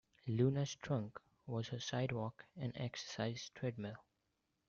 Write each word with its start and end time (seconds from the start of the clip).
Luna's 0.25 0.73
trunk 0.73 1.19
was 1.45 1.67
her 1.67 1.79
sidewalk 1.79 2.43
and 2.57 2.75
exercise 2.75 3.51
treadmill. 3.53 4.03